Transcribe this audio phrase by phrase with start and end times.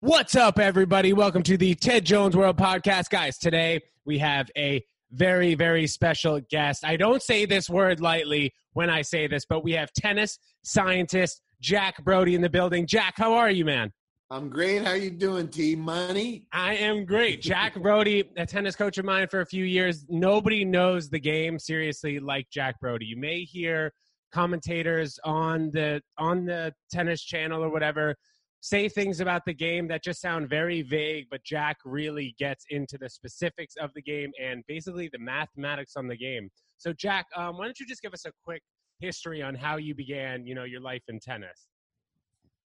[0.00, 1.12] What's up, everybody?
[1.12, 3.10] Welcome to the Ted Jones World Podcast.
[3.10, 6.84] Guys, today we have a very, very special guest.
[6.84, 11.42] I don't say this word lightly when I say this, but we have tennis scientist
[11.60, 12.86] Jack Brody in the building.
[12.86, 13.92] Jack, how are you, man?
[14.30, 14.84] I'm great.
[14.84, 16.46] How you doing, T Money?
[16.52, 17.42] I am great.
[17.42, 20.06] Jack Brody, a tennis coach of mine for a few years.
[20.08, 23.06] Nobody knows the game seriously like Jack Brody.
[23.06, 23.92] You may hear
[24.32, 28.14] commentators on the on the tennis channel or whatever
[28.60, 32.98] say things about the game that just sound very vague, but Jack really gets into
[32.98, 36.50] the specifics of the game and basically the mathematics on the game.
[36.76, 38.62] So, Jack, um, why don't you just give us a quick
[39.00, 41.68] history on how you began, you know, your life in tennis?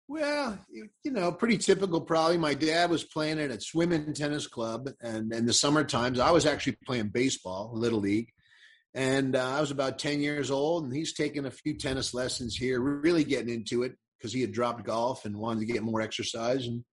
[0.08, 0.58] Well,
[1.04, 2.00] you know, pretty typical.
[2.00, 6.18] Probably my dad was playing it at Swimming Tennis Club, and in the summer times,
[6.18, 8.28] I was actually playing baseball, little league,
[8.92, 12.56] and uh, I was about ten years old, and he's taking a few tennis lessons
[12.56, 16.00] here, really getting into it because he had dropped golf and wanted to get more
[16.00, 16.66] exercise.
[16.66, 16.84] And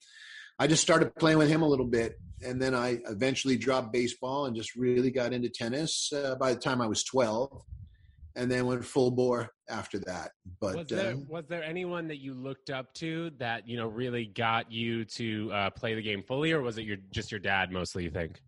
[0.59, 2.19] I just started playing with him a little bit.
[2.43, 6.59] And then I eventually dropped baseball and just really got into tennis uh, by the
[6.59, 7.61] time I was 12
[8.35, 10.31] and then went full bore after that.
[10.61, 13.87] But was there, uh, was there anyone that you looked up to that, you know,
[13.87, 17.39] really got you to uh, play the game fully or was it your, just your
[17.39, 18.39] dad mostly, you think?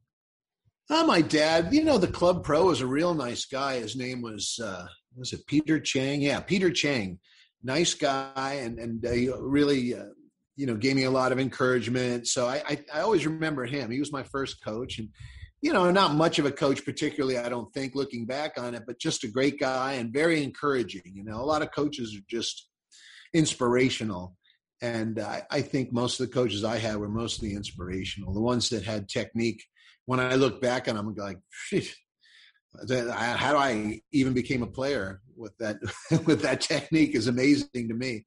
[0.92, 3.80] Uh, my dad, you know, the club pro was a real nice guy.
[3.80, 6.22] His name was, uh, was it Peter Chang?
[6.22, 7.20] Yeah, Peter Chang
[7.64, 10.06] nice guy and and uh, really uh,
[10.56, 12.28] you know gave me a lot of encouragement.
[12.28, 13.92] So I, I, I always remember him.
[13.92, 15.10] He was my first coach and
[15.62, 18.84] you know not much of a coach particularly i don't think looking back on it
[18.88, 21.42] but just a great guy and very encouraging you know.
[21.42, 22.70] A lot of coaches are just
[23.34, 24.36] inspirational.
[24.82, 28.34] And I, I think most of the coaches i had were mostly inspirational.
[28.34, 29.64] The ones that had technique
[30.06, 31.40] when i look back on them i'm like
[32.88, 35.78] how do I even became a player with that
[36.26, 38.26] with that technique is amazing to me.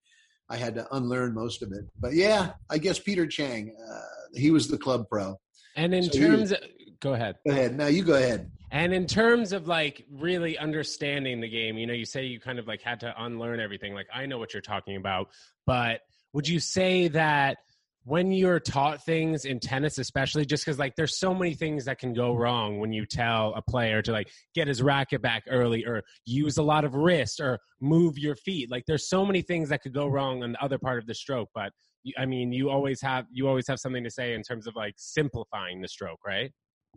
[0.49, 4.01] I had to unlearn most of it, but yeah, I guess Peter Chang, uh,
[4.35, 5.39] he was the club pro.
[5.77, 6.59] And in so terms, was, of,
[7.01, 7.37] go ahead.
[7.47, 7.77] Go ahead.
[7.77, 8.51] Now you go ahead.
[8.71, 12.59] And in terms of like really understanding the game, you know, you say you kind
[12.59, 13.95] of like had to unlearn everything.
[13.95, 15.29] Like I know what you're talking about,
[15.67, 16.01] but
[16.33, 17.59] would you say that?
[18.05, 21.99] When you're taught things in tennis especially just because like there's so many things that
[21.99, 22.43] can go mm-hmm.
[22.43, 26.59] wrong when you tell a player to like get his racket back early or use
[26.59, 28.71] a lot of wrist or move your feet.
[28.71, 31.15] Like there's so many things that could go wrong on the other part of the
[31.15, 31.73] stroke but
[32.19, 34.95] i mean you always have you always have something to say in terms of like
[34.97, 36.53] simplifying the stroke right?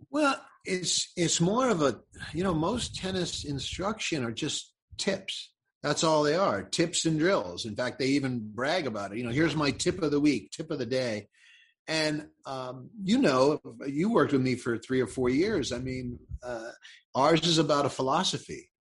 [0.10, 2.00] Well it's it's more of a
[2.34, 5.52] you know most tennis instruction are just tips
[5.86, 7.66] that's all they are tips and drills.
[7.66, 9.20] In fact, they even brag about it.
[9.20, 11.28] You know, here's my tip of the week, tip of the day.
[11.88, 15.72] And, um, you know, you worked with me for three or four years.
[15.72, 16.72] I mean, uh,
[17.14, 18.72] ours is about a philosophy,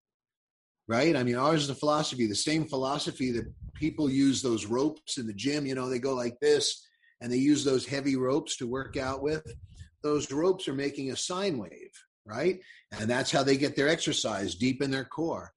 [0.89, 1.15] right?
[1.15, 5.27] I mean, ours is a philosophy, the same philosophy that people use those ropes in
[5.27, 5.67] the gym.
[5.67, 6.89] You know, they go like this
[7.21, 9.45] and they use those heavy ropes to work out with.
[10.03, 11.93] Those ropes are making a sine wave,
[12.25, 12.61] right?
[12.99, 15.54] And that's how they get their exercise deep in their core.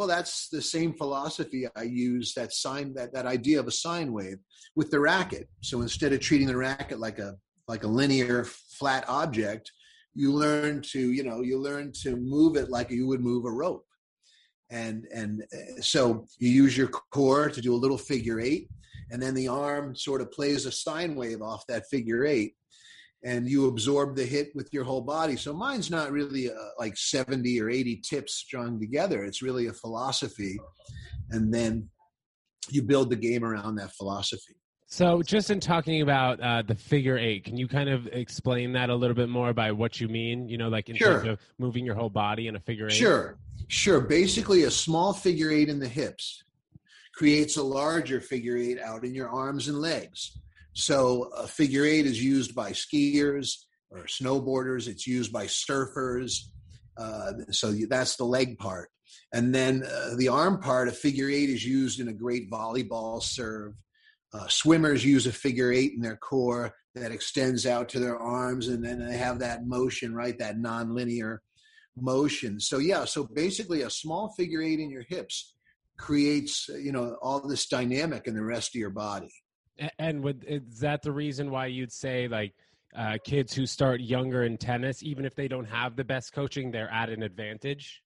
[0.00, 4.14] Well, that's the same philosophy I use that sign that, that idea of a sine
[4.14, 4.38] wave
[4.74, 5.46] with the racket.
[5.60, 7.36] So instead of treating the racket like a
[7.68, 8.46] like a linear
[8.78, 9.70] flat object,
[10.14, 13.50] you learn to, you know, you learn to move it like you would move a
[13.50, 13.84] rope.
[14.70, 18.70] And and uh, so you use your core to do a little figure eight,
[19.10, 22.54] and then the arm sort of plays a sine wave off that figure eight
[23.22, 25.36] and you absorb the hit with your whole body.
[25.36, 29.24] So mine's not really uh, like 70 or 80 tips strung together.
[29.24, 30.58] It's really a philosophy.
[31.30, 31.88] And then
[32.70, 34.54] you build the game around that philosophy.
[34.92, 38.90] So, just in talking about uh, the figure eight, can you kind of explain that
[38.90, 40.48] a little bit more by what you mean?
[40.48, 41.12] You know, like in sure.
[41.12, 42.94] terms of moving your whole body in a figure eight?
[42.94, 43.38] Sure,
[43.68, 44.00] sure.
[44.00, 46.42] Basically, a small figure eight in the hips
[47.14, 50.36] creates a larger figure eight out in your arms and legs.
[50.72, 53.56] So a figure eight is used by skiers
[53.90, 54.88] or snowboarders.
[54.88, 56.38] It's used by surfers.
[56.96, 58.88] Uh, so that's the leg part.
[59.32, 63.22] And then uh, the arm part, a figure eight is used in a great volleyball
[63.22, 63.74] serve.
[64.32, 68.68] Uh, swimmers use a figure eight in their core that extends out to their arms,
[68.68, 70.38] and then they have that motion, right?
[70.38, 71.38] That nonlinear
[71.96, 72.60] motion.
[72.60, 75.54] So yeah, so basically, a small figure eight in your hips
[75.98, 79.32] creates, you know, all this dynamic in the rest of your body.
[79.98, 82.54] And is that the reason why you'd say like
[82.94, 86.70] uh, kids who start younger in tennis, even if they don't have the best coaching,
[86.70, 88.02] they're at an advantage?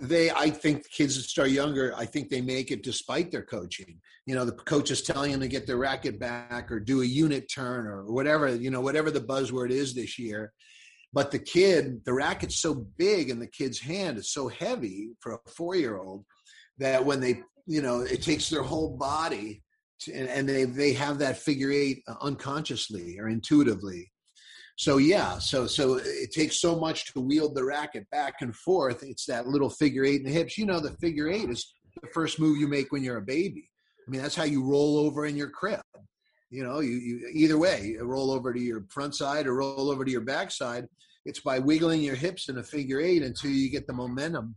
[0.00, 4.00] They, I think, kids that start younger, I think they make it despite their coaching.
[4.26, 7.06] You know, the coach is telling them to get their racket back or do a
[7.06, 8.54] unit turn or whatever.
[8.54, 10.52] You know, whatever the buzzword is this year.
[11.12, 15.34] But the kid, the racket's so big in the kid's hand, it's so heavy for
[15.34, 16.24] a four-year-old
[16.78, 19.62] that when they, you know, it takes their whole body
[20.08, 24.10] and, they they have that figure eight uh, unconsciously or intuitively.
[24.76, 29.02] So yeah, so so it takes so much to wield the racket back and forth.
[29.02, 30.58] It's that little figure eight in the hips.
[30.58, 33.70] You know, the figure eight is the first move you make when you're a baby.
[34.06, 35.80] I mean, that's how you roll over in your crib.
[36.50, 39.90] You know, you, you either way, you roll over to your front side or roll
[39.90, 40.86] over to your back side.
[41.24, 44.56] It's by wiggling your hips in a figure eight until you get the momentum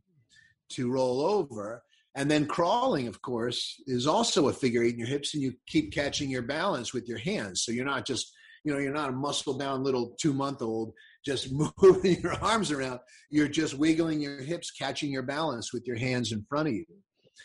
[0.72, 1.82] to roll over.
[2.18, 5.54] And then crawling, of course, is also a figure eight in your hips, and you
[5.68, 7.62] keep catching your balance with your hands.
[7.64, 8.34] So you're not just,
[8.66, 10.94] you know, you're not a muscle bound little two month old
[11.24, 13.00] just moving your arms around.
[13.30, 16.86] You're just wiggling your hips, catching your balance with your hands in front of you.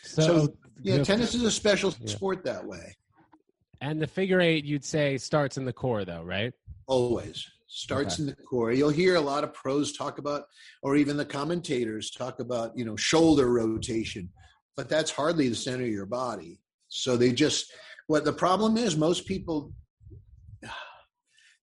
[0.01, 2.11] So, so yeah, tennis is a special yeah.
[2.11, 2.95] sport that way.
[3.79, 6.51] And the figure eight, you'd say, starts in the core, though, right?
[6.87, 8.23] Always starts okay.
[8.23, 8.71] in the core.
[8.71, 10.45] You'll hear a lot of pros talk about,
[10.81, 14.29] or even the commentators talk about, you know, shoulder rotation,
[14.75, 16.59] but that's hardly the center of your body.
[16.89, 17.71] So they just,
[18.07, 19.71] what the problem is, most people,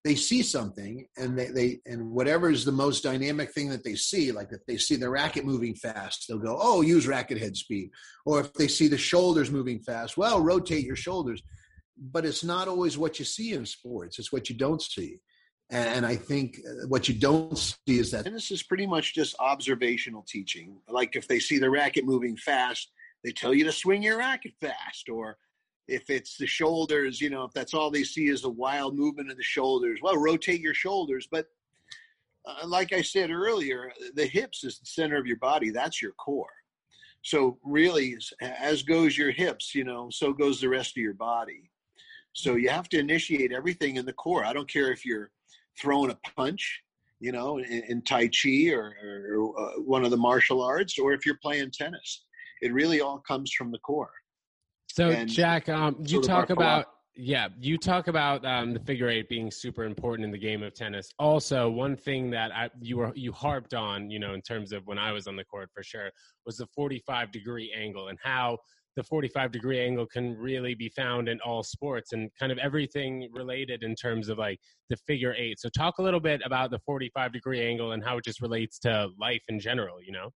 [0.03, 3.95] they see something and they, they and whatever is the most dynamic thing that they
[3.95, 7.57] see, like if they see the racket moving fast, they'll go, oh, use racket head
[7.57, 7.91] speed.
[8.25, 11.43] Or if they see the shoulders moving fast, well, rotate your shoulders.
[12.03, 15.19] But it's not always what you see in sports; it's what you don't see.
[15.69, 18.27] And I think uh, what you don't see is that.
[18.27, 20.79] And this is pretty much just observational teaching.
[20.89, 22.91] Like if they see the racket moving fast,
[23.25, 25.09] they tell you to swing your racket fast.
[25.09, 25.37] Or
[25.89, 29.31] if it's the shoulders, you know, if that's all they see is the wild movement
[29.31, 31.29] of the shoulders, well, rotate your shoulders.
[31.31, 31.47] But
[32.47, 35.71] uh, like I said earlier, the hips is the center of your body.
[35.71, 36.49] That's your core.
[37.23, 41.71] So really, as goes your hips, you know, so goes the rest of your body.
[42.33, 44.45] So you have to initiate everything in the core.
[44.45, 45.31] I don't care if you're
[45.79, 46.83] throwing a punch,
[47.19, 51.13] you know, in, in Tai Chi or, or uh, one of the martial arts, or
[51.13, 52.25] if you're playing tennis.
[52.61, 54.13] It really all comes from the core.
[54.89, 56.87] So, and Jack, um, you talk about
[57.17, 60.75] yeah, you talk about um, the figure eight being super important in the game of
[60.75, 61.11] tennis.
[61.19, 64.87] Also, one thing that I, you were you harped on, you know, in terms of
[64.87, 66.11] when I was on the court for sure,
[66.47, 68.59] was the forty-five degree angle and how
[68.97, 73.29] the 45 degree angle can really be found in all sports and kind of everything
[73.33, 74.59] related in terms of like
[74.89, 75.61] the figure eight.
[75.61, 78.79] So talk a little bit about the 45 degree angle and how it just relates
[78.81, 80.31] to life in general, you know?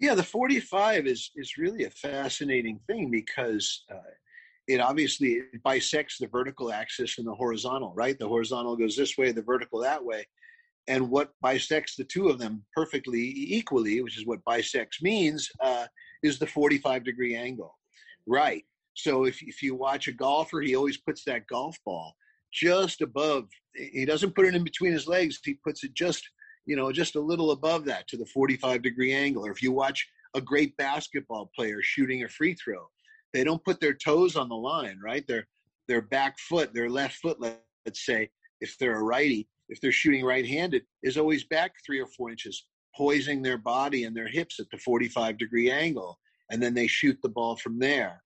[0.00, 4.10] Yeah, the 45 is is really a fascinating thing because uh,
[4.66, 8.18] it obviously bisects the vertical axis and the horizontal, right?
[8.18, 10.26] The horizontal goes this way, the vertical that way.
[10.88, 15.86] And what bisects the two of them perfectly equally, which is what bisects means, uh,
[16.22, 17.74] is the 45 degree angle.
[18.26, 18.64] Right.
[18.94, 22.14] So if if you watch a golfer, he always puts that golf ball
[22.52, 23.48] just above.
[23.74, 25.40] He doesn't put it in between his legs.
[25.44, 26.22] He puts it just
[26.66, 29.46] you know just a little above that to the 45 degree angle.
[29.46, 32.88] Or if you watch a great basketball player shooting a free throw,
[33.32, 35.26] they don't put their toes on the line, right?
[35.26, 35.46] Their
[35.88, 38.30] their back foot, their left foot, let's say,
[38.60, 42.64] if they're a righty, if they're shooting right-handed, is always back three or four inches,
[42.96, 46.18] poising their body and their hips at the 45 degree angle
[46.50, 48.22] and then they shoot the ball from there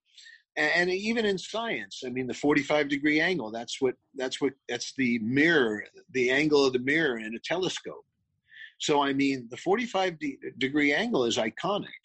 [0.57, 4.93] and, even in science i mean the 45 degree angle that's what that's what that's
[4.97, 8.05] the mirror the angle of the mirror in a telescope
[8.79, 12.03] so i mean the 45 de- degree angle is iconic.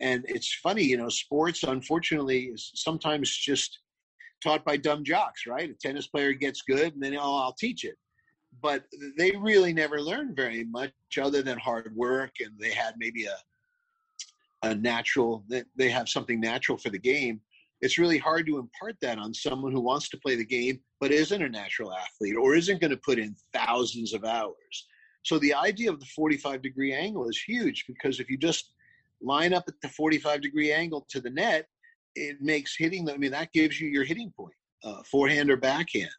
[0.00, 3.80] And it's funny you know sports unfortunately is sometimes just
[4.42, 5.70] taught by dumb jocks right?
[5.70, 7.96] A tennis player gets good and then oh i'll teach it.
[8.60, 8.84] But
[9.18, 13.36] they really never learn very much other than hard work and they had maybe a
[14.64, 15.44] a natural
[15.76, 17.40] they have something natural for the game.
[17.80, 21.10] It's really hard to impart that on someone who wants to play the game but
[21.10, 24.86] isn't a natural athlete or isn't going to put in thousands of hours
[25.22, 28.72] so the idea of the 45 degree angle is huge because if you just
[29.20, 31.66] line up at the 45 degree angle to the net
[32.14, 36.10] it makes hitting i mean that gives you your hitting point uh, forehand or backhand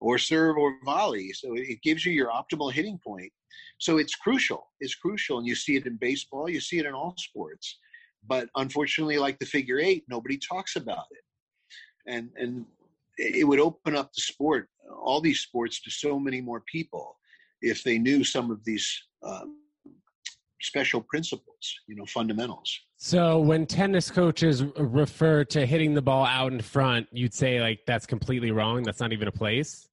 [0.00, 3.32] or serve or volley so it gives you your optimal hitting point
[3.78, 4.68] so it's crucial.
[4.80, 6.48] It's crucial, and you see it in baseball.
[6.48, 7.78] You see it in all sports.
[8.26, 11.24] But unfortunately, like the figure eight, nobody talks about it.
[12.06, 12.66] And and
[13.16, 14.68] it would open up the sport,
[15.02, 17.16] all these sports, to so many more people
[17.62, 19.56] if they knew some of these um,
[20.60, 22.78] special principles, you know, fundamentals.
[22.96, 27.80] So when tennis coaches refer to hitting the ball out in front, you'd say like
[27.86, 28.82] that's completely wrong.
[28.82, 29.88] That's not even a place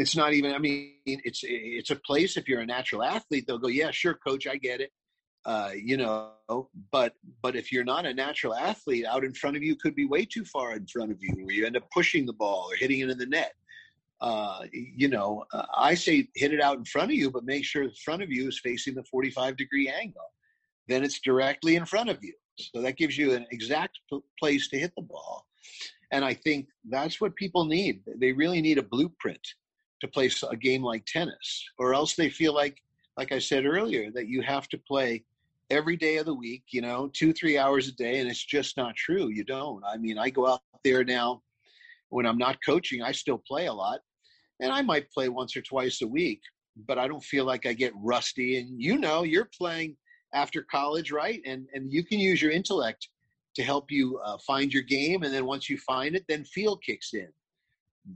[0.00, 3.58] it's not even i mean it's it's a place if you're a natural athlete they'll
[3.58, 4.90] go yeah sure coach i get it
[5.46, 6.32] uh, you know
[6.92, 10.04] but but if you're not a natural athlete out in front of you could be
[10.04, 12.76] way too far in front of you where you end up pushing the ball or
[12.76, 13.54] hitting it in the net
[14.20, 17.64] uh, you know uh, i say hit it out in front of you but make
[17.64, 20.30] sure the front of you is facing the 45 degree angle
[20.88, 23.98] then it's directly in front of you so that gives you an exact
[24.38, 25.46] place to hit the ball
[26.12, 28.02] And I think that's what people need.
[28.16, 29.46] They really need a blueprint
[30.00, 32.82] to play a game like tennis, or else they feel like,
[33.16, 35.24] like I said earlier, that you have to play
[35.70, 38.18] every day of the week, you know, two, three hours a day.
[38.20, 39.28] And it's just not true.
[39.28, 39.84] You don't.
[39.84, 41.42] I mean, I go out there now
[42.08, 44.00] when I'm not coaching, I still play a lot.
[44.60, 46.40] And I might play once or twice a week,
[46.86, 48.58] but I don't feel like I get rusty.
[48.58, 49.96] And you know, you're playing
[50.34, 51.40] after college, right?
[51.46, 53.08] And and you can use your intellect
[53.56, 56.76] to help you uh, find your game, and then once you find it, then feel
[56.76, 57.28] kicks in.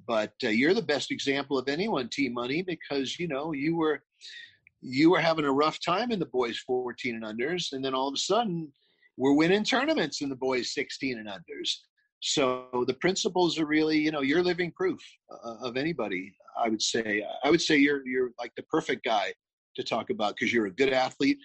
[0.06, 4.02] But uh, you're the best example of anyone, T Money, because you know you were
[4.80, 8.08] you were having a rough time in the boys 14 and unders, and then all
[8.08, 8.70] of a sudden
[9.16, 11.70] we're winning tournaments in the boys 16 and unders.
[12.26, 14.99] So the principles are really, you know, you're living proof
[15.31, 16.35] uh, of anybody.
[16.59, 19.35] I would say, I would say you're you're like the perfect guy
[19.76, 21.37] to talk about because you're a good athlete,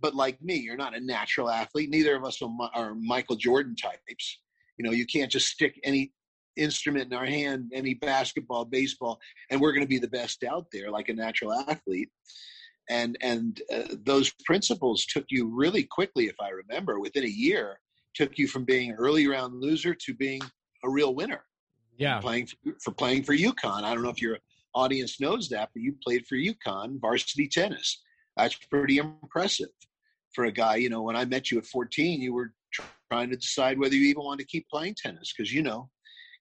[0.00, 1.90] but like me, you're not a natural athlete.
[1.90, 4.40] Neither of us are Michael Jordan types.
[4.78, 6.10] You know, you can't just stick any
[6.56, 10.64] instrument in our hand, any basketball, baseball, and we're going to be the best out
[10.72, 12.08] there, like a natural athlete.
[12.88, 17.78] And and uh, those principles took you really quickly, if I remember, within a year,
[18.14, 20.40] took you from being an early round loser to being
[20.84, 21.44] a real winner.
[21.96, 23.84] Yeah, playing for, for playing for UConn.
[23.84, 24.38] I don't know if your
[24.74, 28.02] audience knows that, but you played for UConn varsity tennis.
[28.36, 29.68] That's pretty impressive
[30.32, 30.76] for a guy.
[30.76, 32.52] You know, when I met you at 14, you were
[33.10, 35.88] trying to decide whether you even want to keep playing tennis because you know,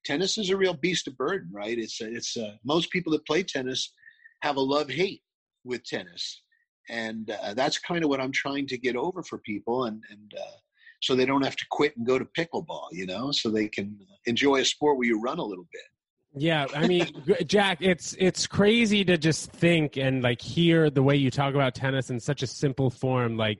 [0.05, 1.77] tennis is a real beast of burden, right?
[1.77, 3.93] It's it's uh, most people that play tennis
[4.41, 5.21] have a love hate
[5.63, 6.41] with tennis,
[6.89, 10.33] and uh, that's kind of what I'm trying to get over for people, and and
[10.37, 10.57] uh,
[11.03, 13.97] so they don't have to quit and go to pickleball, you know, so they can
[14.25, 15.81] enjoy a sport where you run a little bit.
[16.35, 17.11] Yeah, I mean,
[17.45, 21.75] Jack, it's it's crazy to just think and like hear the way you talk about
[21.75, 23.37] tennis in such a simple form.
[23.37, 23.59] Like,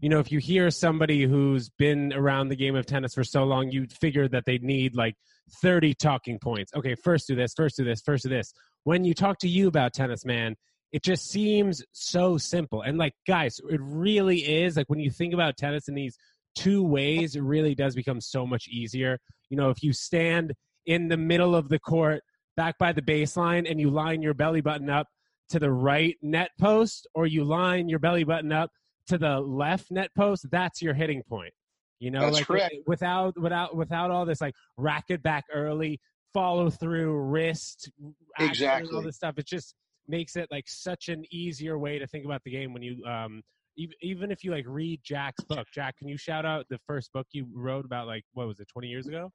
[0.00, 3.44] you know, if you hear somebody who's been around the game of tennis for so
[3.44, 5.14] long, you'd figure that they'd need like
[5.62, 6.72] 30 talking points.
[6.74, 8.52] Okay, first do this, first do this, first do this.
[8.84, 10.56] When you talk to you about tennis, man,
[10.92, 12.82] it just seems so simple.
[12.82, 14.76] And like, guys, it really is.
[14.76, 16.18] Like when you think about tennis in these
[16.54, 19.18] two ways, it really does become so much easier.
[19.48, 20.52] You know, if you stand
[20.86, 22.22] in the middle of the court,
[22.56, 25.06] back by the baseline, and you line your belly button up
[25.50, 28.70] to the right net post, or you line your belly button up
[29.08, 31.52] to the left net post, that's your hitting point.
[31.98, 32.74] You know, that's like correct.
[32.86, 36.00] without without without all this like racket back early,
[36.32, 37.90] follow through, wrist,
[38.38, 39.34] exactly all this stuff.
[39.36, 39.74] It just
[40.08, 43.42] makes it like such an easier way to think about the game when you um
[43.76, 47.26] even if you like read Jack's book, Jack, can you shout out the first book
[47.32, 49.32] you wrote about like what was it, twenty years ago?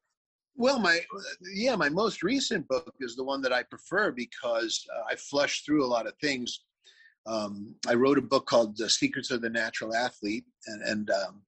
[0.56, 1.00] Well, my
[1.52, 5.66] yeah, my most recent book is the one that I prefer because uh, I flushed
[5.66, 6.64] through a lot of things.
[7.26, 11.42] Um, I wrote a book called "The Secrets of the Natural Athlete," and, and um,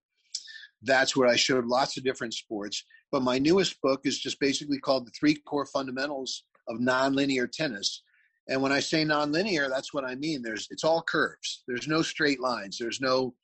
[0.82, 2.84] that's where I showed lots of different sports.
[3.10, 8.02] But my newest book is just basically called "The Three Core Fundamentals of Nonlinear Tennis,"
[8.48, 10.42] And when I say nonlinear, that's what I mean.
[10.42, 11.64] There's it's all curves.
[11.68, 12.78] There's no straight lines.
[12.78, 13.34] There's no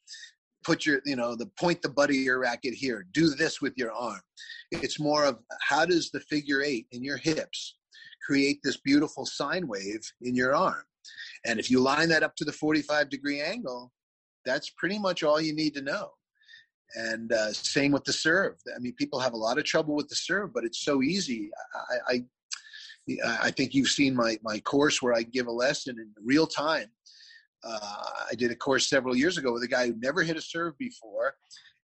[0.65, 3.07] put your you know the point the butt of your racket here.
[3.13, 4.21] Do this with your arm.
[4.71, 7.77] It's more of how does the figure eight in your hips
[8.27, 10.85] create this beautiful sine wave in your arm.
[11.45, 13.93] And if you line that up to the 45 degree angle,
[14.47, 16.11] that's pretty much all you need to know.
[16.97, 18.55] And uh, same with the serve.
[18.75, 21.51] I mean, people have a lot of trouble with the serve, but it's so easy.
[22.09, 22.25] I, I
[23.27, 26.91] I think you've seen my my course where I give a lesson in real time.
[27.63, 30.41] Uh, I did a course several years ago with a guy who never hit a
[30.41, 31.35] serve before,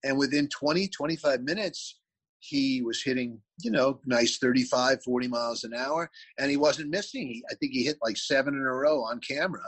[0.03, 1.99] and within 20 25 minutes
[2.39, 6.09] he was hitting you know nice 35 40 miles an hour.
[6.37, 7.27] And he wasn't missing.
[7.27, 9.61] He, i think he hit like seven in a row on camera.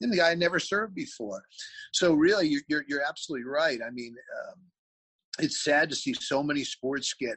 [0.00, 1.44] And the guy never served before.
[1.92, 3.78] So really you're, you're, you're absolutely right.
[3.86, 4.60] I mean um,
[5.38, 7.36] it's sad to see so many sports get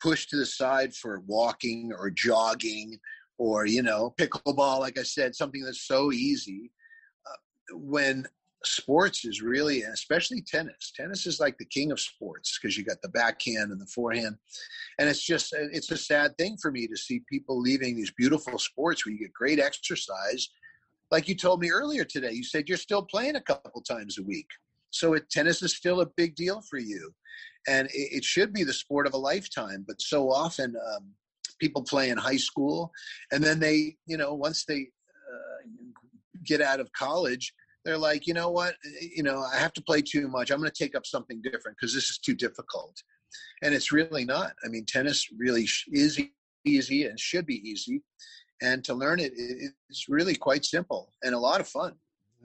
[0.00, 2.98] pushed to the side for walking or jogging
[3.38, 6.70] or you know pickleball like i said something that's so easy.
[7.26, 8.26] Uh, when
[8.64, 13.00] sports is really especially tennis tennis is like the king of sports because you got
[13.02, 14.36] the backhand and the forehand.
[14.98, 18.10] And it's just uh, it's a sad thing for me to see people leaving these
[18.10, 20.48] beautiful sports where you get great exercise.
[21.10, 24.22] Like you told me earlier today you said you're still playing a couple times a
[24.22, 24.48] week
[24.90, 27.12] so it, tennis is still a big deal for you
[27.66, 29.84] and it, it should be the sport of a lifetime.
[29.86, 31.12] But so often, um,
[31.60, 32.90] people play in high school,
[33.32, 34.88] and then they, you know, once they
[35.32, 35.68] uh,
[36.44, 37.52] get out of college,
[37.84, 40.50] they're like, you know what, you know, I have to play too much.
[40.50, 43.00] I'm going to take up something different because this is too difficult.
[43.62, 44.54] And it's really not.
[44.64, 46.20] I mean, tennis really is
[46.64, 48.02] easy and should be easy.
[48.60, 51.94] And to learn it, it's really quite simple and a lot of fun.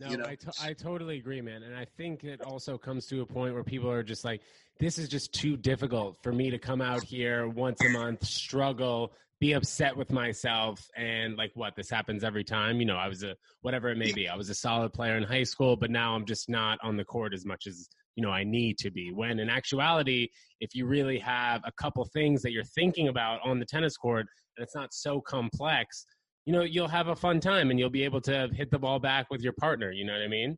[0.01, 0.25] No, you know?
[0.25, 1.63] I, to- I totally agree, man.
[1.63, 4.41] And I think it also comes to a point where people are just like,
[4.79, 9.13] this is just too difficult for me to come out here once a month, struggle,
[9.39, 13.23] be upset with myself and like what this happens every time you know i was
[13.23, 16.13] a whatever it may be i was a solid player in high school but now
[16.13, 19.11] i'm just not on the court as much as you know i need to be
[19.11, 20.27] when in actuality
[20.59, 24.27] if you really have a couple things that you're thinking about on the tennis court
[24.55, 26.05] and it's not so complex
[26.45, 28.99] you know you'll have a fun time and you'll be able to hit the ball
[28.99, 30.57] back with your partner you know what i mean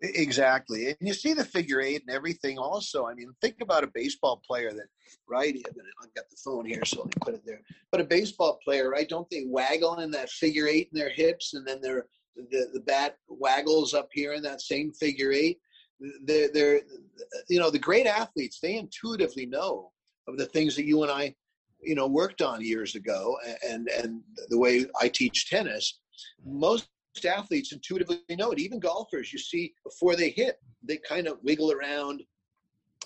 [0.00, 0.88] Exactly.
[0.88, 3.06] And you see the figure eight and everything also.
[3.06, 4.86] I mean, think about a baseball player that,
[5.28, 5.56] right?
[6.02, 7.60] I've got the phone here, so i put it there.
[7.90, 9.08] But a baseball player, right?
[9.08, 12.80] Don't they waggle in that figure eight in their hips and then their the, the
[12.80, 15.58] bat waggles up here in that same figure eight?
[16.24, 16.80] They're, they're,
[17.48, 19.92] you know, the great athletes, they intuitively know
[20.26, 21.34] of the things that you and I,
[21.84, 23.36] you know, worked on years ago
[23.68, 26.00] and, and the way I teach tennis.
[26.46, 26.60] Mm.
[26.60, 26.88] Most
[27.24, 28.58] athletes intuitively know it.
[28.58, 32.22] Even golfers, you see, before they hit, they kind of wiggle around.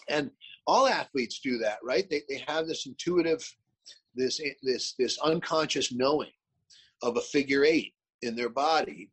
[0.08, 0.30] And
[0.66, 2.08] all athletes do that, right?
[2.08, 3.42] They, they have this intuitive,
[4.14, 6.32] this this this unconscious knowing
[7.02, 9.10] of a figure eight in their body,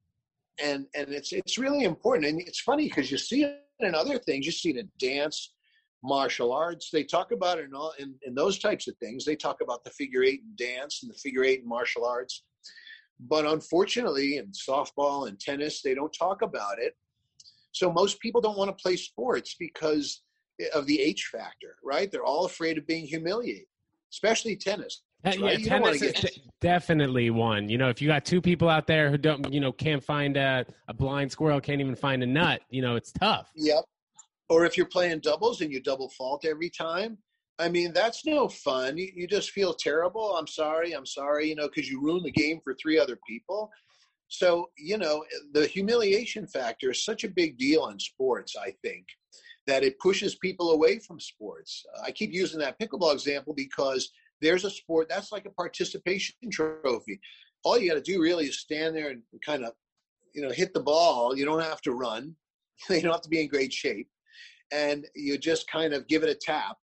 [0.63, 2.27] and and it's it's really important.
[2.27, 4.45] And it's funny because you see it in other things.
[4.45, 5.51] You see it in dance,
[6.06, 6.90] martial arts.
[6.92, 9.26] They talk about it in all in, in those types of things.
[9.26, 12.44] They talk about the figure eight in dance and the figure eight in martial arts
[13.20, 16.96] but unfortunately, in softball and tennis, they don't talk about it.
[17.72, 20.22] So most people don't want to play sports because
[20.74, 22.12] of the H factor, right?
[22.12, 23.66] They're all afraid of being humiliated,
[24.12, 25.04] especially tennis.
[25.24, 25.40] Right?
[25.40, 26.38] Yeah, you tennis is get...
[26.62, 27.68] definitely one.
[27.68, 30.38] You know, if you got two people out there who don't, you know, can't find
[30.38, 33.52] a, a blind squirrel, can't even find a nut, you know, it's tough.
[33.56, 33.84] Yep.
[34.50, 37.18] Or if you're playing doubles and you double fault every time,
[37.58, 38.98] I mean, that's no fun.
[38.98, 40.36] You, you just feel terrible.
[40.36, 40.92] I'm sorry.
[40.92, 43.72] I'm sorry, you know, because you ruin the game for three other people.
[44.28, 45.24] So, you know,
[45.54, 49.06] the humiliation factor is such a big deal in sports, I think,
[49.68, 51.86] that it pushes people away from sports.
[52.04, 54.12] I keep using that pickleball example because
[54.42, 57.20] there's a sport that's like a participation trophy.
[57.64, 59.74] All you got to do really is stand there and kind of,
[60.34, 61.38] you know, hit the ball.
[61.38, 62.36] You don't have to run,
[62.89, 64.10] you don't have to be in great shape.
[64.71, 66.78] And you just kind of give it a tap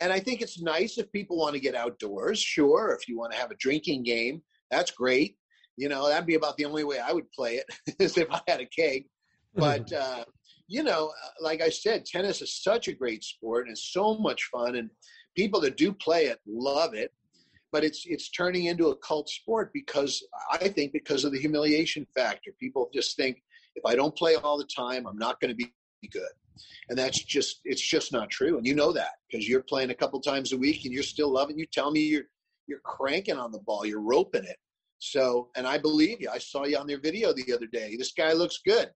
[0.00, 2.38] and I think it's nice if people want to get outdoors.
[2.38, 5.36] Sure, if you want to have a drinking game, that's great.
[5.76, 7.66] You know, that'd be about the only way I would play it
[7.98, 9.04] is if I had a keg.
[9.58, 10.22] But uh,
[10.68, 14.18] you know, uh, like I said, tennis is such a great sport and it's so
[14.18, 14.90] much fun, and
[15.34, 17.10] people that do play it love it.
[17.72, 22.06] But it's it's turning into a cult sport because I think because of the humiliation
[22.14, 22.50] factor.
[22.60, 23.42] People just think
[23.76, 25.72] if I don't play all the time, I'm not going to be
[26.12, 26.34] good
[26.88, 28.56] and that's just it's just not true.
[28.58, 31.32] And you know that because you're playing a couple times a week and you're still
[31.32, 32.24] loving you tell me you're
[32.66, 34.56] you're cranking on the ball you're roping it.
[34.98, 36.30] So and i believe you.
[36.32, 37.96] I saw you on their video the other day.
[37.96, 38.90] This guy looks good.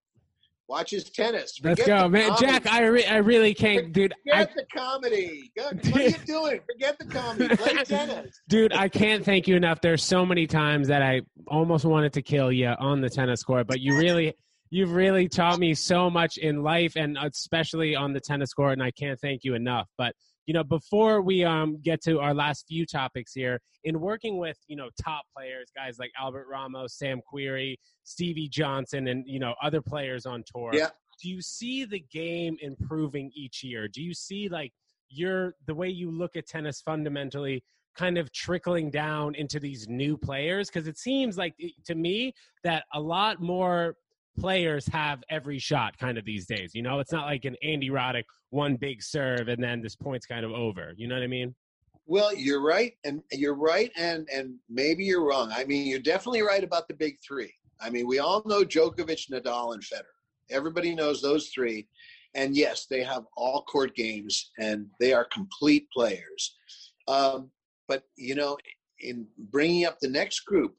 [0.69, 1.57] Watch his tennis.
[1.57, 2.29] Forget let's go man.
[2.31, 2.47] Comedy.
[2.47, 5.51] jack I, re- I really can't dude forget I, the comedy.
[5.57, 6.61] What are you doing?
[6.73, 7.57] Forget the comedy.
[7.57, 8.41] Play tennis.
[8.49, 9.81] Dude i can't thank you enough.
[9.81, 13.67] There's so many times that i almost wanted to kill you on the tennis court
[13.67, 14.35] but you really
[14.71, 18.83] you've really taught me so much in life and especially on the tennis court and
[18.83, 19.89] i can't thank you enough.
[19.99, 20.15] But
[20.47, 24.57] you know before we um, get to our last few topics here in working with
[24.67, 29.55] you know top players guys like albert ramos sam querrey stevie johnson and you know
[29.63, 30.89] other players on tour yeah.
[31.23, 33.89] do you see the game improving each year?
[33.89, 34.73] Do you see like
[35.09, 37.63] your the way you look at tennis fundamentally
[37.97, 40.69] kind of trickling down into these new players?
[40.69, 41.55] Because it seems like
[41.87, 42.33] to me
[42.65, 43.97] that a lot more
[44.39, 46.73] players have every shot kind of these days.
[46.75, 50.27] You know, it's not like an Andy Roddick one big serve and then this point's
[50.27, 50.93] kind of over.
[50.97, 51.55] You know what I mean?
[52.07, 55.53] Well, you're right, and you're right, and and maybe you're wrong.
[55.55, 57.55] I mean, you're definitely right about the big three.
[57.81, 60.19] I mean, we all know Djokovic, Nadal, and Federer.
[60.51, 61.87] Everybody knows those three,
[62.35, 66.57] and yes, they have all court games, and they are complete players.
[67.07, 67.53] Um,
[67.87, 68.57] but you know,
[68.99, 70.75] in bringing up the next group,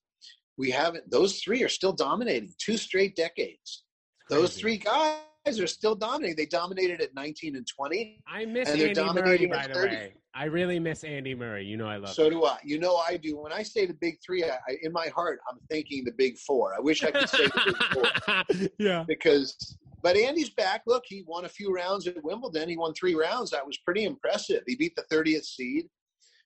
[0.58, 3.84] we haven't those three are still dominating two straight decades.
[4.30, 6.38] Those three guys are still dominating.
[6.38, 9.96] They dominated at 19 and 20 i miss and andy murray by the 30.
[9.96, 10.14] way.
[10.34, 11.66] I really miss andy murray.
[11.66, 12.34] You know i love so him.
[12.34, 12.58] do i.
[12.64, 13.38] You know i do.
[13.38, 16.38] When i say the big three I, I, in my heart i'm thinking the big
[16.38, 16.74] four.
[16.76, 18.70] I wish i could say the big four.
[18.80, 19.04] Yeah.
[19.08, 20.82] Because but andy's back.
[20.88, 22.70] Look he won a few rounds at wimbledon.
[22.70, 23.52] He won three rounds.
[23.52, 24.64] That was pretty impressive.
[24.68, 25.88] He beat the 30th seed.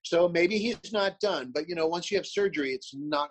[0.03, 1.51] So maybe he's not done.
[1.53, 3.29] But you know once you have surgery it's not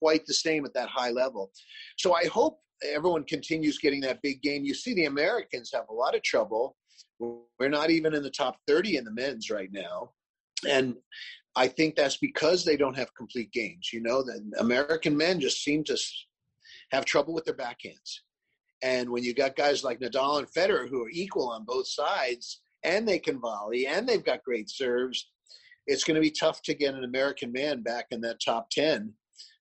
[0.00, 1.50] quite the same at that high level.
[1.96, 4.64] So I hope everyone continues getting that big game.
[4.64, 6.76] You see, the Americans have a lot of trouble.
[7.18, 10.10] We're not even in the top 30 in the men's right now.
[10.68, 10.96] And
[11.56, 13.90] I think that's because they don't have complete games.
[13.92, 15.96] You know, the American men just seem to
[16.92, 18.20] have trouble with their backhands.
[18.82, 22.60] And when you got guys like Nadal and Federer who are equal on both sides,
[22.84, 25.28] and they can volley, and they've got great serves.
[25.86, 29.12] It's going to be tough to get an American man back in that top 10.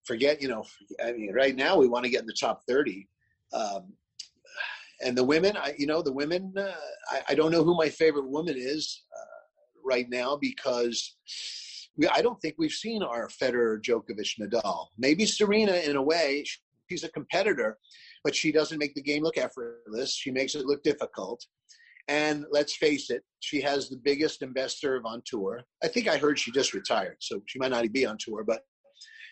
[0.05, 0.63] Forget, you know,
[1.03, 3.07] I mean, right now we want to get in the top 30.
[3.53, 3.93] Um,
[5.01, 6.71] and the women, I, you know, the women, uh,
[7.09, 11.15] I, I, don't know who my favorite woman is uh, right now because
[11.97, 14.87] we, I don't think we've seen our Federer, Djokovic, Nadal.
[14.97, 16.45] Maybe Serena in a way.
[16.89, 17.77] She's a competitor,
[18.23, 20.15] but she doesn't make the game look effortless.
[20.15, 21.45] She makes it look difficult.
[22.07, 25.61] And let's face it, she has the biggest best serve on tour.
[25.83, 28.61] I think I heard she just retired, so she might not be on tour, but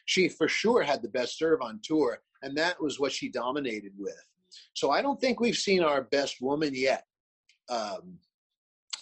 [0.05, 3.93] she for sure had the best serve on tour, and that was what she dominated
[3.97, 4.21] with.
[4.73, 7.05] So I don't think we've seen our best woman yet.
[7.69, 8.19] Um,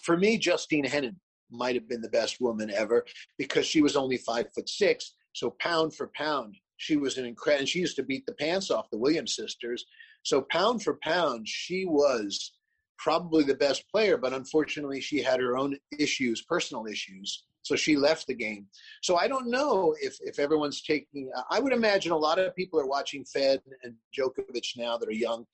[0.02, 1.16] for me, Justine Henin
[1.50, 3.04] might have been the best woman ever
[3.38, 5.14] because she was only five foot six.
[5.34, 7.66] So pound for pound, she was an incredible.
[7.66, 9.84] She used to beat the pants off the Williams sisters.
[10.22, 12.52] So pound for pound, she was
[12.98, 14.16] probably the best player.
[14.16, 17.44] But unfortunately, she had her own issues, personal issues.
[17.62, 18.66] So she left the game.
[19.02, 21.30] So I don't know if, if everyone's taking.
[21.50, 25.12] I would imagine a lot of people are watching Fed and Djokovic now that are
[25.12, 25.46] young,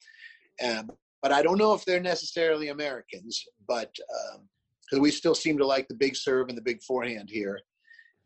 [0.67, 0.91] um,
[1.23, 3.45] but I don't know if they're necessarily Americans.
[3.67, 7.29] But because um, we still seem to like the big serve and the big forehand
[7.31, 7.61] here,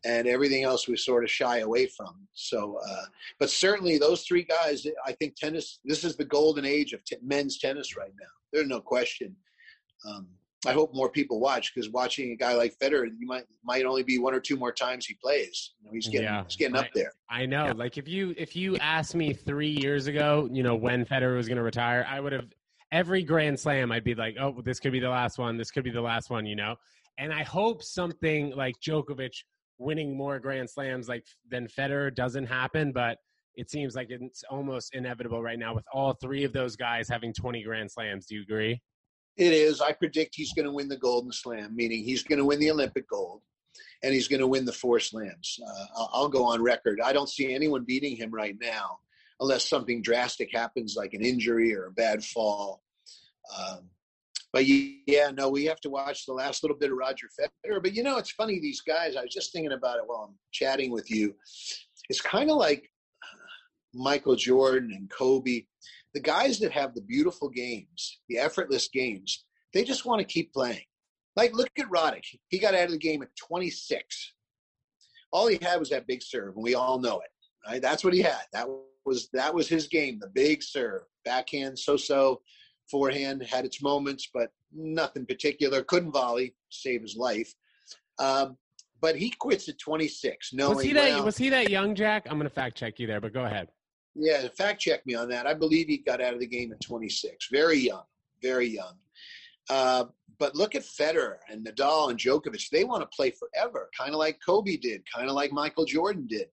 [0.05, 2.27] and everything else we sort of shy away from.
[2.33, 3.05] So, uh,
[3.39, 5.79] but certainly those three guys, I think tennis.
[5.83, 8.27] This is the golden age of t- men's tennis right now.
[8.51, 9.35] There's no question.
[10.07, 10.27] Um,
[10.65, 14.03] I hope more people watch because watching a guy like Federer, you might might only
[14.03, 15.71] be one or two more times he plays.
[15.81, 16.43] You know, he's getting yeah.
[16.43, 17.11] he's getting up there.
[17.29, 17.65] I know.
[17.65, 17.73] Yeah.
[17.73, 21.47] Like if you if you asked me three years ago, you know, when Federer was
[21.47, 22.47] going to retire, I would have
[22.91, 23.91] every Grand Slam.
[23.91, 25.57] I'd be like, oh, this could be the last one.
[25.57, 26.45] This could be the last one.
[26.45, 26.75] You know.
[27.17, 29.33] And I hope something like Djokovic
[29.77, 33.17] winning more Grand Slams like than Federer doesn't happen, but
[33.55, 37.33] it seems like it's almost inevitable right now with all three of those guys having
[37.33, 38.25] 20 Grand Slams.
[38.25, 38.81] Do you agree?
[39.37, 39.81] It is.
[39.81, 42.71] I predict he's going to win the Golden Slam, meaning he's going to win the
[42.71, 43.41] Olympic gold,
[44.03, 45.59] and he's going to win the four slams.
[45.65, 46.99] Uh, I'll, I'll go on record.
[47.03, 48.99] I don't see anyone beating him right now,
[49.39, 52.83] unless something drastic happens, like an injury or a bad fall.
[53.57, 53.89] Um,
[54.51, 57.81] but yeah, no, we have to watch the last little bit of Roger Federer.
[57.81, 59.15] But you know, it's funny these guys.
[59.15, 61.33] I was just thinking about it while I'm chatting with you.
[62.07, 62.87] It's kind of like
[63.95, 65.63] Michael Jordan and Kobe
[66.13, 70.53] the guys that have the beautiful games, the effortless games, they just want to keep
[70.53, 70.83] playing.
[71.35, 72.25] Like, look at Roddick.
[72.49, 74.33] He got out of the game at 26.
[75.31, 77.29] All he had was that big serve, and we all know it.
[77.67, 77.81] Right?
[77.81, 78.43] That's what he had.
[78.53, 78.67] That
[79.05, 82.41] was that was his game, the big serve, backhand, so-so,
[82.89, 85.83] forehand had its moments, but nothing particular.
[85.83, 87.53] Couldn't volley, save his life.
[88.19, 88.57] Um,
[89.01, 90.53] but he quits at 26.
[90.53, 92.27] No, was he that well, was he that young Jack?
[92.29, 93.69] I'm going to fact check you there, but go ahead.
[94.15, 95.47] Yeah, fact check me on that.
[95.47, 97.47] I believe he got out of the game at 26.
[97.51, 98.03] Very young,
[98.41, 98.93] very young.
[99.69, 100.05] Uh,
[100.39, 102.69] but look at Federer and Nadal and Djokovic.
[102.69, 106.27] They want to play forever, kind of like Kobe did, kind of like Michael Jordan
[106.27, 106.47] did.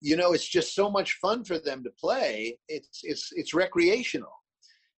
[0.00, 2.58] You know, it's just so much fun for them to play.
[2.68, 4.32] It's it's it's recreational,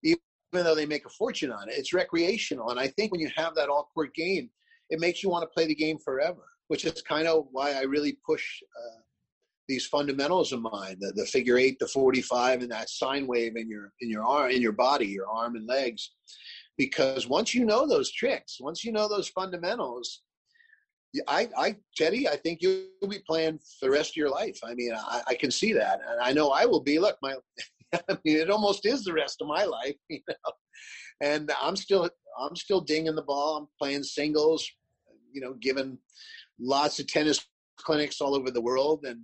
[0.04, 0.20] even
[0.52, 1.76] though they make a fortune on it.
[1.78, 4.50] It's recreational, and I think when you have that all court game,
[4.92, 6.44] it makes you want to play the game forever.
[6.68, 8.46] Which is kind of why I really push
[8.80, 9.02] uh,
[9.72, 13.70] these fundamentals of mine the, the figure eight the 45 and that sine wave in
[13.70, 16.12] your in your arm in your body your arm and legs
[16.78, 20.24] because once you know those tricks once you know those fundamentals
[21.28, 24.58] I, I, Teddy, I think you'll be playing for the rest of your life.
[24.64, 27.00] I mean, I, I can see that, and I know I will be.
[27.00, 27.36] Look, my,
[27.94, 30.54] I mean, it almost is the rest of my life, you know.
[31.22, 33.58] And I'm still, I'm still dinging the ball.
[33.58, 34.66] I'm playing singles,
[35.34, 35.98] you know, giving
[36.60, 37.46] lots of tennis
[37.78, 39.20] clinics all over the world, and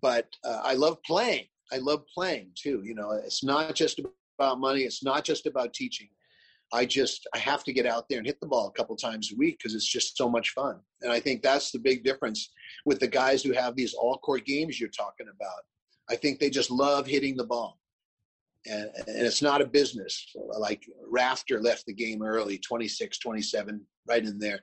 [0.00, 1.46] but uh, I love playing.
[1.72, 2.82] I love playing too.
[2.84, 4.00] You know, it's not just
[4.38, 4.82] about money.
[4.82, 6.08] It's not just about teaching.
[6.72, 9.32] I just I have to get out there and hit the ball a couple times
[9.32, 10.80] a week because it's just so much fun.
[11.00, 12.50] And I think that's the big difference
[12.84, 15.62] with the guys who have these all court games you're talking about.
[16.10, 17.78] I think they just love hitting the ball.
[18.66, 20.26] And, and it's not a business.
[20.58, 24.60] Like Rafter left the game early, 26, 27, right in there.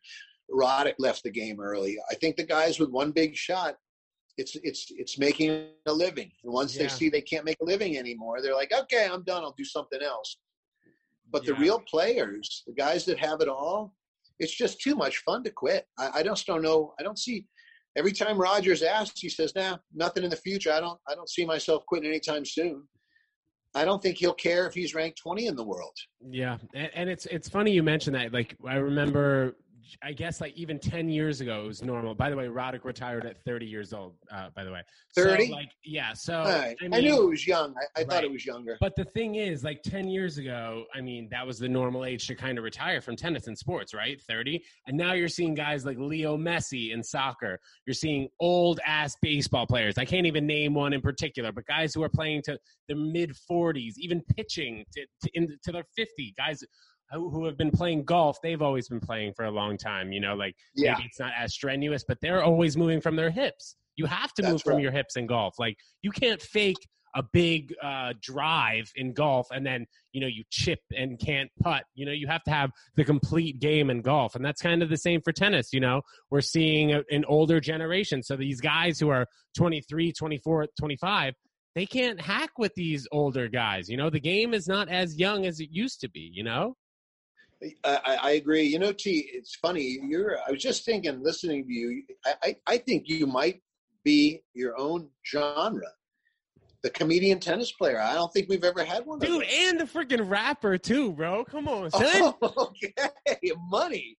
[0.52, 1.98] Roddick left the game early.
[2.12, 3.78] I think the guys with one big shot
[4.38, 6.32] it's it's it's making a living.
[6.44, 6.84] And once yeah.
[6.84, 9.44] they see they can't make a living anymore, they're like, okay, I'm done.
[9.44, 10.38] I'll do something else.
[11.32, 11.54] But yeah.
[11.54, 13.94] the real players, the guys that have it all,
[14.40, 15.86] it's just too much fun to quit.
[15.98, 16.94] I, I just don't know.
[17.00, 17.46] I don't see.
[17.98, 20.72] Every time Rogers asks, he says, "Nah, nothing in the future.
[20.72, 21.00] I don't.
[21.10, 22.84] I don't see myself quitting anytime soon."
[23.76, 25.92] I don't think he'll care if he's ranked 20 in the world.
[26.22, 28.32] Yeah, and, and it's it's funny you mentioned that.
[28.32, 29.58] Like I remember
[30.04, 32.16] I guess like even 10 years ago it was normal.
[32.16, 34.82] By the way, Roddick retired at 30 years old, uh, by the way.
[35.16, 35.48] 30?
[35.48, 36.14] So, like, yeah.
[36.14, 36.76] So Right.
[36.82, 37.74] I, I, knew it was young.
[37.78, 38.78] I, I thought it was younger.
[38.80, 42.28] But the thing is, like 10 years ago, I mean, that was the normal age
[42.28, 44.22] to kind of retire from tennis and sports, right?
[44.22, 44.64] 30.
[44.88, 47.60] And now you're seeing guys like Leo Messi in soccer.
[47.86, 49.98] You're seeing old ass baseball players.
[49.98, 53.34] I can't even name one in particular, but guys who are playing to the mid
[53.50, 56.34] 40s, even pitching to, to, in, to their 50.
[56.38, 56.64] Guys
[57.12, 60.20] who, who have been playing golf, they've always been playing for a long time, you
[60.20, 60.94] know, like Yeah.
[60.94, 63.76] maybe it's not as strenuous, but they're always moving from their hips.
[63.96, 64.84] You have to move from right.
[64.84, 65.56] your hips in golf.
[65.58, 66.78] Like you can't fake
[67.16, 71.84] a big uh, drive in golf and then you know you chip and can't putt.
[71.96, 74.90] You know you have to have the complete game in golf, and that's kind of
[74.90, 75.72] the same for tennis.
[75.72, 79.26] You know we're seeing a, an older generation, so these guys who are
[79.58, 81.34] 23, 24, 25.
[81.74, 83.90] They can't hack with these older guys.
[83.90, 86.74] You know, the game is not as young as it used to be, you know?
[87.64, 88.64] I, I- I agree.
[88.64, 90.00] You know, T, it's funny.
[90.08, 90.38] You're.
[90.48, 92.04] I was just thinking, listening to you.
[92.26, 93.62] I, I, I think you might
[94.04, 95.88] be your own genre,
[96.84, 98.00] the comedian tennis player.
[98.00, 99.20] I don't think we've ever had one.
[99.20, 101.44] Dude, and the freaking rapper too, bro.
[101.46, 102.34] Come on, son.
[102.42, 104.18] Oh, okay, money.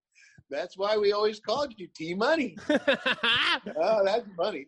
[0.48, 2.56] That's why we always called you T Money.
[3.78, 4.64] Oh, that's money.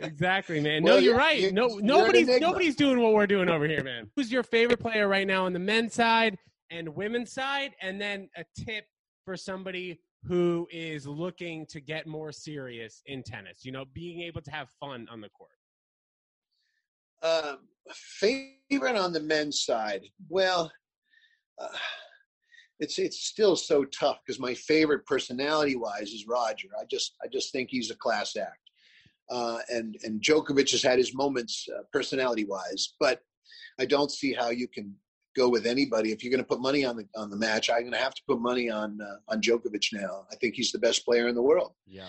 [0.00, 0.82] exactly, man.
[0.82, 1.38] Well, no, you're you're- right.
[1.40, 4.10] you're- no, nobody's nobody's doing what we're doing over here, man.
[4.16, 6.38] Who's your favorite player right now on the men's side
[6.72, 7.72] and women's side?
[7.80, 8.86] And then a tip
[9.24, 13.64] for somebody who is looking to get more serious in tennis.
[13.64, 15.50] You know, being able to have fun on the court.
[17.22, 17.58] Um,
[17.94, 20.02] favorite on the men's side?
[20.28, 20.72] Well,
[21.60, 21.68] uh,
[22.80, 26.68] it's it's still so tough because my favorite personality wise is Roger.
[26.80, 28.70] I just I just think he's a class act,
[29.30, 33.20] uh, and and Djokovic has had his moments uh, personality wise, but
[33.78, 34.94] I don't see how you can
[35.36, 37.70] go with anybody if you're going to put money on the on the match.
[37.70, 40.26] I'm going to have to put money on uh, on Djokovic now.
[40.30, 41.72] I think he's the best player in the world.
[41.86, 42.08] Yeah.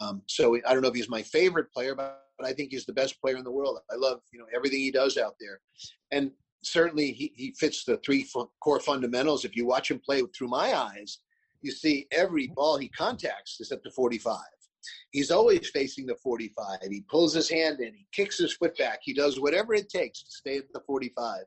[0.00, 2.86] Um, so I don't know if he's my favorite player, but, but I think he's
[2.86, 3.78] the best player in the world.
[3.90, 5.60] I love you know everything he does out there,
[6.10, 6.30] and
[6.62, 9.44] certainly he, he fits the three fu- core fundamentals.
[9.44, 11.18] If you watch him play through my eyes,
[11.60, 14.38] you see every ball he contacts is at the 45.
[15.10, 16.78] He's always facing the 45.
[16.90, 20.22] He pulls his hand in, he kicks his foot back, he does whatever it takes
[20.22, 21.44] to stay at the 45,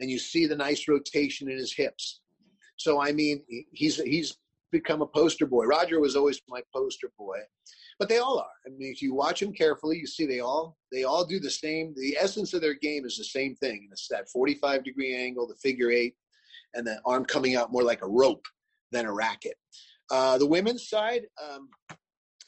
[0.00, 2.20] and you see the nice rotation in his hips.
[2.76, 4.36] So I mean, he's he's
[4.70, 5.64] become a poster boy.
[5.64, 7.38] Roger was always my poster boy
[7.98, 8.50] but they all are.
[8.66, 11.50] I mean, if you watch them carefully, you see they all they all do the
[11.50, 11.94] same.
[11.96, 13.82] The essence of their game is the same thing.
[13.84, 16.14] And it's that 45 degree angle, the figure eight,
[16.74, 18.44] and the arm coming out more like a rope
[18.90, 19.54] than a racket.
[20.10, 21.68] Uh, the women's side um,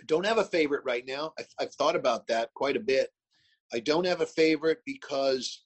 [0.07, 1.33] don't have a favorite right now.
[1.39, 3.11] I've, I've thought about that quite a bit.
[3.73, 5.64] I don't have a favorite because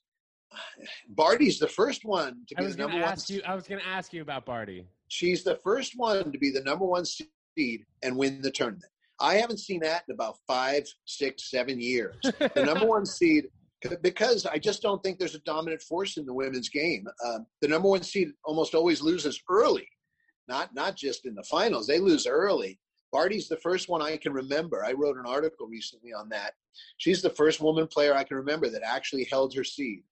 [1.08, 3.16] Barty's the first one to be the number one.
[3.28, 4.86] you I was gonna ask you about Barty.
[5.08, 8.90] She's the first one to be the number one seed and win the tournament.
[9.20, 12.16] I haven't seen that in about five, six, seven years.
[12.22, 13.48] The number one seed,
[14.02, 17.06] because I just don't think there's a dominant force in the women's game.
[17.26, 19.88] Um, the number one seed almost always loses early,
[20.46, 21.86] not not just in the finals.
[21.86, 22.78] They lose early.
[23.10, 24.84] Barty's the first one I can remember.
[24.84, 26.52] I wrote an article recently on that.
[26.98, 30.02] She's the first woman player I can remember that actually held her seed.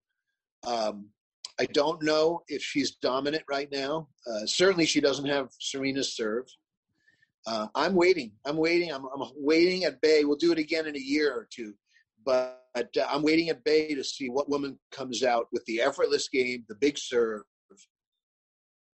[0.66, 1.09] Um,
[1.59, 4.09] I don't know if she's dominant right now.
[4.26, 6.44] Uh, certainly, she doesn't have Serena's serve.
[7.46, 8.33] Uh, I'm waiting.
[8.44, 8.92] I'm waiting.
[8.92, 10.24] I'm, I'm waiting at bay.
[10.24, 11.74] We'll do it again in a year or two,
[12.24, 16.29] but uh, I'm waiting at bay to see what woman comes out with the effortless
[16.29, 17.42] game, the big serve.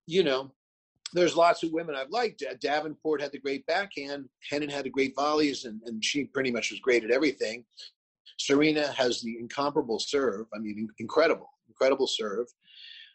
[0.06, 0.52] You know,
[1.14, 2.42] there's lots of women I've liked.
[2.48, 4.28] Uh, Davenport had the great backhand.
[4.50, 7.64] Henin had the great volleys, and, and she pretty much was great at everything.
[8.38, 10.46] Serena has the incomparable serve.
[10.54, 12.46] I mean, in- incredible, incredible serve.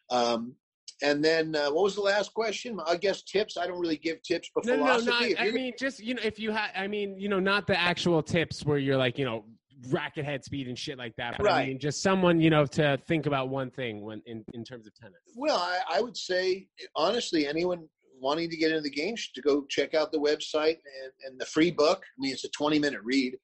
[0.10, 0.56] Um,
[1.04, 2.80] and then uh, what was the last question?
[2.88, 3.56] I guess tips.
[3.58, 5.34] I don't really give tips, but No, no, no, philosophy.
[5.36, 7.80] not, I mean, just you know, if you had, I mean, you know, not the
[7.80, 9.46] actual tips where you're like, you know,
[9.90, 11.38] racket head speed and shit like that.
[11.38, 11.68] But I Right.
[11.68, 14.96] mean, just someone, you know, to think about one thing when in, in terms of
[14.96, 15.20] tennis.
[15.36, 17.88] Well, I, I would say honestly, anyone
[18.20, 21.46] wanting to get into the game should go check out the website and, and the
[21.46, 22.02] free book.
[22.04, 23.38] I mean, it's a 20 minute read,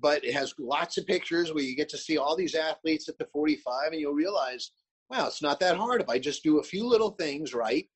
[0.00, 3.18] but it has lots of pictures where you get to see all these athletes at
[3.18, 4.70] the 45, and you'll realize,
[5.10, 7.86] wow, it's not that hard if I just do a few little things right,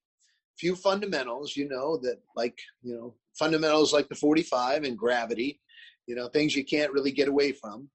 [0.59, 5.61] few fundamentals, you know, that like you know fundamentals like the 45 and gravity,
[6.07, 7.89] you know, things you can't really get away from.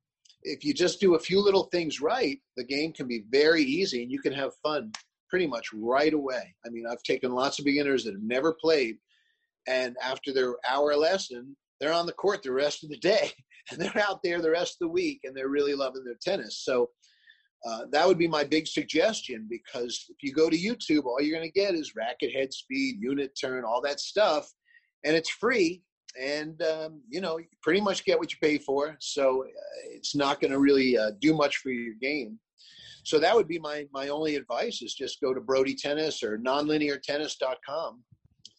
[0.44, 4.04] If you just do a few little things right, the game can be very easy,
[4.04, 4.92] and you can have fun
[5.30, 6.56] pretty much right away.
[6.66, 8.98] I mean, I've taken lots of beginners that have never played,
[9.68, 13.32] and after their hour lesson, they're on the court the rest of the day,
[13.72, 16.64] and they're out there the rest of the week, and they're really loving their tennis.
[16.64, 16.90] So
[17.68, 21.38] uh, that would be my big suggestion because if you go to YouTube, all you're
[21.38, 24.48] going to get is racket head speed, unit turn, all that stuff.
[25.04, 25.84] and it's free
[26.20, 29.48] and um, you know you pretty much get what you pay for so uh,
[29.90, 32.40] it's not going to really uh, do much for your game
[33.04, 36.38] so that would be my my only advice is just go to brody tennis or
[36.38, 38.04] nonlineartennis.com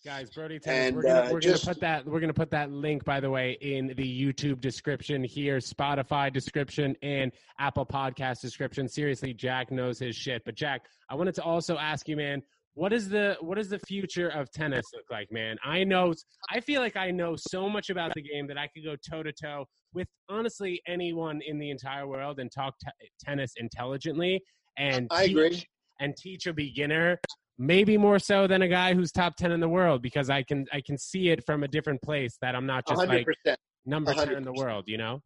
[0.05, 2.51] guys brody tennis And, we're, gonna, uh, we're just- gonna put that we're gonna put
[2.53, 3.95] that link by the way in the
[4.27, 8.89] youtube description here spotify description and apple podcast description.
[8.89, 10.43] Seriously jack knows his shit.
[10.45, 12.43] But jack i wanted to also ask you man
[12.75, 15.57] what is the what does the future of tennis look like man?
[15.65, 16.15] I know
[16.51, 19.25] i feel like i know so much about the game that i could go toe
[19.25, 22.89] to toe with honestly anyone in the entire world and talk t-
[23.21, 24.41] tennis intelligently
[24.77, 25.65] and i teach- agree
[26.01, 27.19] and teach a beginner
[27.59, 30.65] maybe more so than a guy who's top 10 in the world because i can
[30.73, 34.15] i can see it from a different place that i'm not just 100% like number
[34.15, 35.21] 10 in the world you know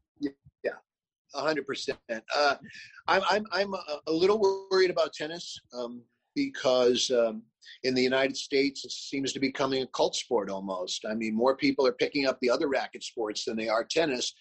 [0.62, 0.72] Yeah.
[1.34, 1.98] A hundred percent.
[2.10, 2.56] Uh,
[3.08, 6.02] I'm I'm I'm a, a little worried about tennis um,
[6.34, 7.42] because um,
[7.84, 11.04] in the United States it seems to be becoming a cult sport almost.
[11.08, 14.34] I mean, more people are picking up the other racket sports than they are tennis.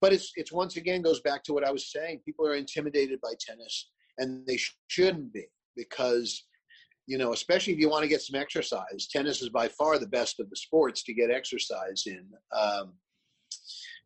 [0.00, 2.22] But it's it's once again goes back to what I was saying.
[2.24, 6.42] People are intimidated by tennis, and they sh- shouldn't be because
[7.10, 10.06] you know, especially if you want to get some exercise, tennis is by far the
[10.06, 12.24] best of the sports to get exercise in.
[12.56, 12.92] Um,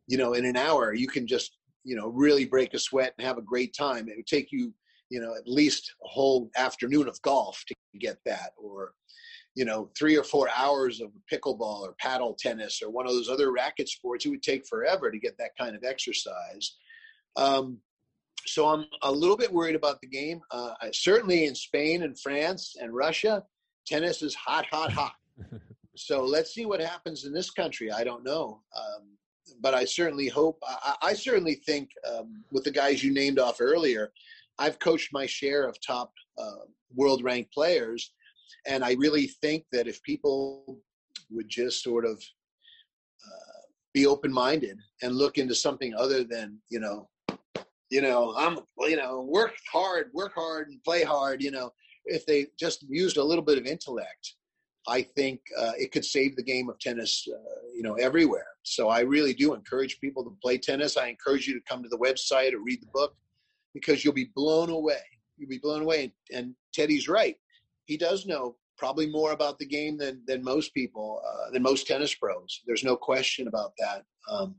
[0.07, 3.27] you know, in an hour, you can just, you know, really break a sweat and
[3.27, 4.09] have a great time.
[4.09, 4.73] It would take you,
[5.11, 8.93] you know, at least a whole afternoon of golf to get that, or,
[9.53, 13.29] you know, three or four hours of pickleball or paddle tennis or one of those
[13.29, 14.25] other racket sports.
[14.25, 16.77] It would take forever to get that kind of exercise.
[17.35, 17.77] Um,
[18.45, 20.41] so I'm a little bit worried about the game.
[20.51, 23.43] Uh, I, certainly in Spain and France and Russia,
[23.85, 25.13] tennis is hot, hot, hot.
[25.95, 27.91] so let's see what happens in this country.
[27.91, 29.17] I don't know, um,
[29.61, 30.59] but I certainly hope.
[30.63, 34.11] I, I certainly think um, with the guys you named off earlier,
[34.59, 38.11] I've coached my share of top uh, world ranked players,
[38.67, 40.79] and I really think that if people
[41.31, 42.21] would just sort of
[43.25, 43.61] uh,
[43.93, 47.09] be open minded and look into something other than you know
[47.89, 51.41] you know, I'm, you know, work hard, work hard, and play hard.
[51.41, 51.71] You know,
[52.05, 54.35] if they just used a little bit of intellect,
[54.87, 58.47] I think uh, it could save the game of tennis, uh, you know, everywhere.
[58.63, 60.97] So I really do encourage people to play tennis.
[60.97, 63.15] I encourage you to come to the website or read the book
[63.73, 65.01] because you'll be blown away.
[65.37, 66.13] You'll be blown away.
[66.31, 67.35] And Teddy's right.
[67.85, 71.87] He does know probably more about the game than than most people, uh, than most
[71.87, 72.61] tennis pros.
[72.65, 74.03] There's no question about that.
[74.29, 74.55] Um,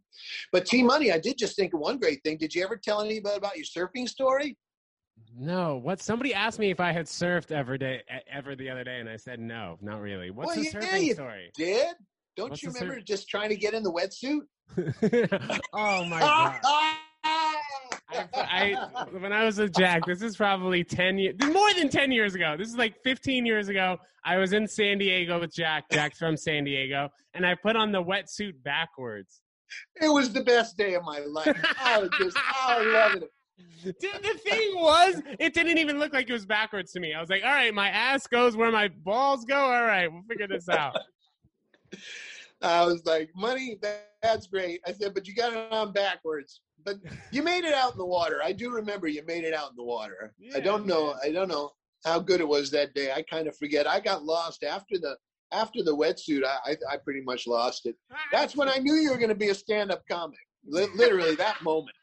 [0.52, 2.36] but T Money, I did just think of one great thing.
[2.38, 4.56] Did you ever tell anybody about your surfing story?
[5.38, 9.00] no what somebody asked me if i had surfed ever day ever the other day
[9.00, 11.94] and i said no not really what's Well, the yeah, surfing you- story Did?
[12.36, 14.42] Don't What's you remember sur- just trying to get in the wetsuit?
[15.72, 16.20] oh my
[16.62, 16.96] god
[18.10, 22.12] I, I when I was with Jack, this is probably ten years, more than ten
[22.12, 22.54] years ago.
[22.56, 23.98] This is like fifteen years ago.
[24.24, 25.84] I was in San Diego with Jack.
[25.90, 29.40] Jack's from San Diego, and I put on the wetsuit backwards.
[30.00, 31.56] it was the best day of my life.
[31.80, 33.30] I was just, I loving it.
[33.82, 37.14] Dude, the thing was, it didn't even look like it was backwards to me.
[37.14, 39.56] I was like, all right, my ass goes where my balls go.
[39.56, 40.96] All right, we'll figure this out.
[42.62, 43.78] I was like, money,
[44.22, 44.80] that's great.
[44.86, 46.60] I said, but you got it on backwards.
[46.86, 46.98] But
[47.32, 48.40] you made it out in the water.
[48.42, 50.32] I do remember you made it out in the water.
[50.54, 51.06] I don't know.
[51.08, 51.16] man.
[51.24, 51.72] I don't know
[52.04, 53.10] how good it was that day.
[53.12, 53.88] I kind of forget.
[53.88, 55.16] I got lost after the
[55.50, 56.44] after the wetsuit.
[56.44, 57.96] I I, I pretty much lost it.
[58.30, 60.38] That's when I knew you were going to be a stand-up comic.
[60.64, 61.96] Li- literally that moment.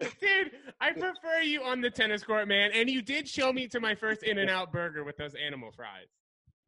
[0.00, 2.72] Dude, I prefer you on the tennis court, man.
[2.74, 6.08] And you did show me to my first In-N-Out burger with those animal fries.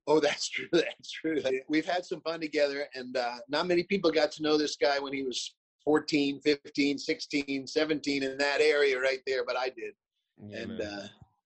[0.07, 0.69] Oh, that's true.
[0.71, 1.43] That's true.
[1.69, 5.01] We've had some fun together, and uh, not many people got to know this guy
[5.01, 5.53] when he was
[5.85, 9.95] 14, 15, 16, 17 in that area right there, but I did.
[10.43, 11.03] Yeah, and uh,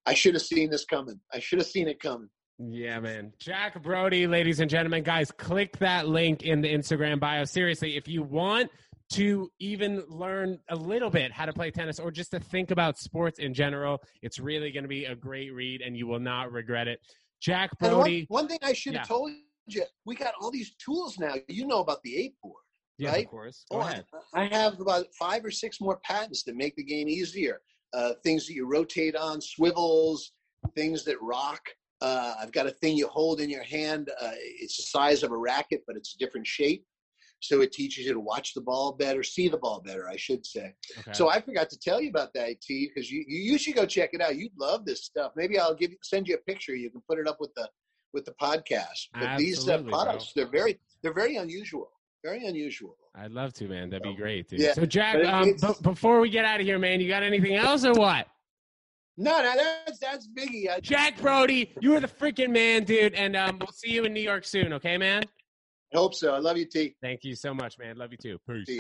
[0.07, 1.21] I should have seen this coming.
[1.33, 2.29] I should have seen it coming.
[2.59, 3.33] Yeah, man.
[3.39, 7.45] Jack Brody, ladies and gentlemen, guys, click that link in the Instagram bio.
[7.45, 8.71] Seriously, if you want
[9.13, 12.99] to even learn a little bit how to play tennis or just to think about
[12.99, 16.51] sports in general, it's really going to be a great read and you will not
[16.53, 17.01] regret it.
[17.41, 18.27] Jack Brody.
[18.29, 19.17] one, one thing I should have Yeah.
[19.17, 19.31] told
[19.69, 21.35] you, we got all these tools now.
[21.47, 22.63] You know about the eight board.
[22.99, 23.25] Yeah, right?
[23.25, 23.65] of course.
[23.71, 24.05] Go Oh, ahead.
[24.35, 27.61] I, have about five or six more patents that make the game easier.
[27.95, 30.33] Uh, things that you rotate on, swivels,
[30.75, 31.61] things that rock.
[32.01, 34.11] Uh, I've got a thing you hold in your hand.
[34.21, 36.85] Uh, it's the size of a racket, but it's a different shape.
[37.41, 40.45] So it teaches you to watch the ball better, see the ball better, I should
[40.45, 40.75] say.
[40.99, 41.13] Okay.
[41.13, 43.87] So I forgot to tell you about that, T, because you, you you should go
[43.87, 44.35] check it out.
[44.37, 45.33] You'd love this stuff.
[45.37, 46.75] Maybe I'll give you, send you a picture.
[46.75, 47.69] You can put it up with the
[48.13, 49.07] with the podcast.
[49.15, 49.91] But these uh, Absolutely, bro.
[49.93, 51.93] products, they're very they're very unusual.
[52.25, 52.97] Very unusual.
[53.15, 53.91] I'd love to, man.
[53.91, 54.61] That'd be great, dude.
[54.61, 57.23] Yeah, so, Jack, but um, b- before we get out of here, man, you got
[57.23, 58.27] anything else or what?
[59.17, 60.71] No, no, that's that's Biggie.
[60.71, 63.15] I, Jack Brody, you are the freaking man, dude.
[63.15, 65.25] And um, we'll see you in New York soon, okay, man?
[65.93, 66.35] I hope so.
[66.35, 66.95] I love you, T.
[67.03, 67.97] Thank you so much, man.
[67.97, 68.39] Love you too.
[68.49, 68.79] Peace.